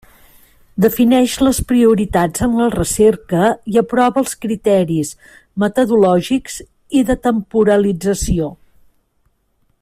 [0.83, 5.13] Defineix les prioritats en la recerca i aprova els criteris
[5.65, 6.59] metodològics
[7.01, 8.51] i de temporalització.